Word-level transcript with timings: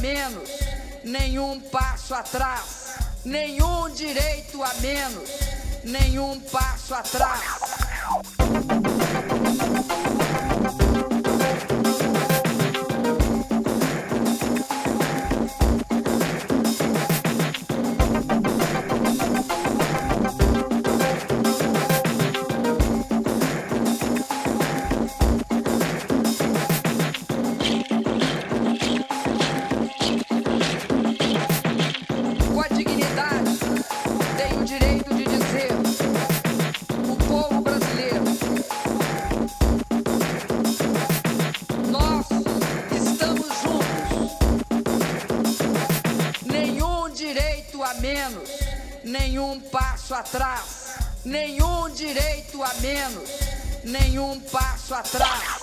menos, 0.00 0.48
nenhum 1.04 1.60
passo 1.60 2.14
atrás. 2.14 2.96
Nenhum 3.24 3.90
direito 3.90 4.62
a 4.62 4.72
menos, 4.74 5.28
nenhum 5.84 6.40
passo 6.40 6.94
atrás. 6.94 7.40
A 47.88 47.94
menos, 47.94 48.50
nenhum 49.02 49.60
passo 49.60 50.14
atrás. 50.14 50.98
Nenhum 51.24 51.88
direito 51.90 52.62
a 52.62 52.74
menos, 52.74 53.30
nenhum 53.84 54.38
passo 54.40 54.94
atrás. 54.94 55.58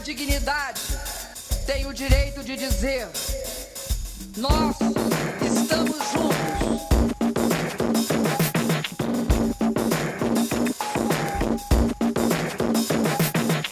Dignidade, 0.00 0.80
tenho 1.66 1.88
o 1.90 1.94
direito 1.94 2.42
de 2.42 2.56
dizer: 2.56 3.08
nós 4.36 4.76
estamos 5.42 5.96
juntos. 6.12 6.38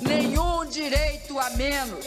Nenhum 0.00 0.66
direito 0.66 1.38
a 1.38 1.50
menos, 1.50 2.06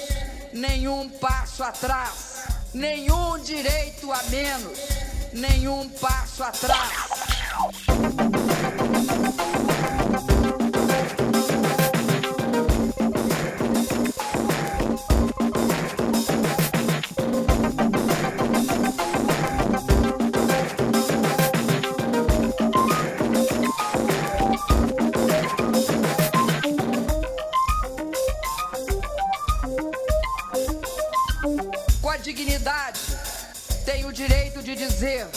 nenhum 0.54 1.10
passo 1.10 1.64
atrás. 1.64 2.38
Nenhum 2.74 3.40
direito 3.40 4.12
a 4.12 4.22
menos, 4.24 4.78
nenhum 5.34 5.90
passo 5.90 6.44
atrás. 6.44 7.17
Dignidade, 32.20 33.00
tenho 33.86 34.10
o 34.10 34.14
direito 34.14 34.62
de 34.62 34.76
dizer: 34.76 35.28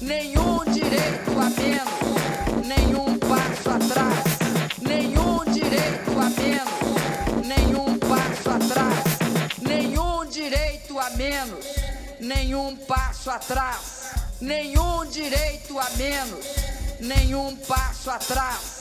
nenhum 0.00 0.64
direito 0.64 1.30
a 1.30 1.50
menos, 1.50 2.66
nenhum 2.66 3.18
passo 3.18 3.70
atrás. 3.70 4.34
Nenhum 4.80 5.44
direito 5.46 6.10
a 6.10 6.30
menos, 6.30 7.46
nenhum 7.46 7.98
passo 7.98 8.50
atrás. 8.50 9.04
Nenhum 9.60 10.26
direito 10.26 10.98
a 10.98 11.10
menos, 11.10 11.64
nenhum 12.20 12.76
passo 12.76 13.30
atrás. 13.30 13.78
Nenhum 14.40 15.06
direito 15.06 15.78
a 15.78 15.88
menos, 15.90 16.44
nenhum 17.00 17.56
passo 17.56 18.10
atrás. 18.10 18.73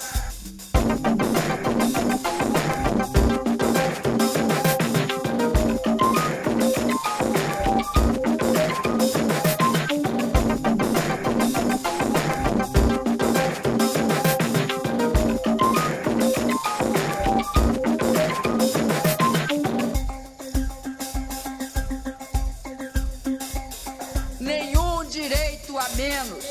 Direito 25.24 25.78
a 25.80 25.88
menos, 25.96 26.44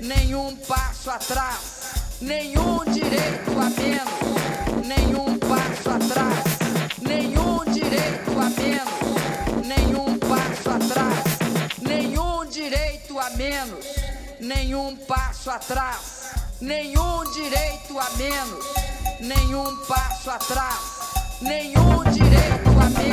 nenhum 0.00 0.56
passo 0.66 1.10
atrás. 1.10 1.58
Nenhum 2.22 2.82
direito 2.86 3.50
a 3.50 3.68
menos, 3.68 4.86
nenhum 4.86 5.38
passo 5.38 5.90
atrás. 5.90 6.44
Nenhum 7.02 7.62
direito 7.70 8.30
a 8.30 8.48
menos, 8.48 9.66
nenhum 9.66 10.18
passo 10.18 10.70
atrás. 10.70 11.24
Nenhum 11.82 12.46
direito 12.46 13.18
a 13.18 13.28
menos, 13.30 13.84
nenhum 14.40 14.96
passo 14.96 15.50
atrás. 15.50 16.32
Nenhum 16.62 17.30
direito 17.30 17.98
a 17.98 18.10
menos, 18.16 18.64
nenhum 19.20 19.76
passo 19.86 20.30
atrás. 20.30 20.80
Nenhum 21.42 22.02
direito 22.04 22.70
a 22.70 22.88
menos, 22.88 23.03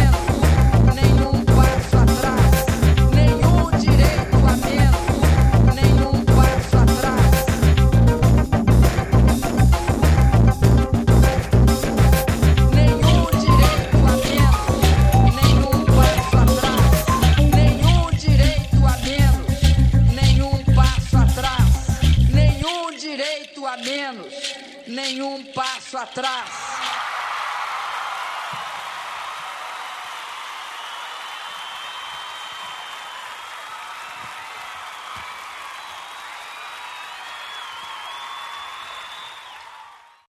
nenhum 24.87 25.43
passo 25.53 25.97
atrás. 25.97 26.60